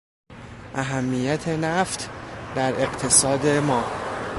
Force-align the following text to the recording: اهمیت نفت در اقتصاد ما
اهمیت 0.75 1.47
نفت 1.47 2.09
در 2.55 2.73
اقتصاد 2.75 3.47
ما 3.47 3.83